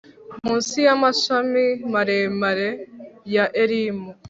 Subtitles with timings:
[0.43, 2.69] Munsi yamashami maremare
[3.35, 4.09] ya elimu